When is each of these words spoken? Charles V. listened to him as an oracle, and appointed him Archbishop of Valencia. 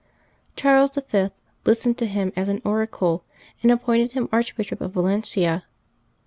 Charles 0.55 0.89
V. 0.95 1.29
listened 1.63 1.95
to 1.99 2.07
him 2.07 2.33
as 2.35 2.49
an 2.49 2.59
oracle, 2.65 3.23
and 3.61 3.69
appointed 3.71 4.13
him 4.13 4.29
Archbishop 4.31 4.81
of 4.81 4.93
Valencia. 4.93 5.63